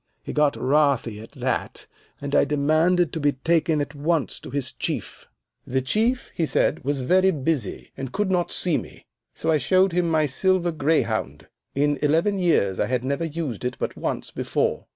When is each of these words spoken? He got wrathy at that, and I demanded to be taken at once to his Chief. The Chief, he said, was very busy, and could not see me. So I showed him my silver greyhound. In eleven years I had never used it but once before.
He 0.23 0.33
got 0.33 0.55
wrathy 0.55 1.19
at 1.21 1.33
that, 1.33 1.85
and 2.19 2.33
I 2.33 2.43
demanded 2.43 3.13
to 3.13 3.19
be 3.19 3.33
taken 3.33 3.79
at 3.81 3.93
once 3.93 4.39
to 4.39 4.49
his 4.49 4.71
Chief. 4.71 5.27
The 5.67 5.83
Chief, 5.83 6.31
he 6.33 6.47
said, 6.47 6.83
was 6.83 7.01
very 7.01 7.29
busy, 7.29 7.91
and 7.95 8.11
could 8.11 8.31
not 8.31 8.51
see 8.51 8.79
me. 8.79 9.05
So 9.35 9.51
I 9.51 9.57
showed 9.59 9.91
him 9.91 10.09
my 10.09 10.25
silver 10.25 10.71
greyhound. 10.71 11.49
In 11.75 11.99
eleven 12.01 12.39
years 12.39 12.79
I 12.79 12.87
had 12.87 13.03
never 13.03 13.25
used 13.25 13.63
it 13.63 13.77
but 13.77 13.95
once 13.95 14.31
before. 14.31 14.87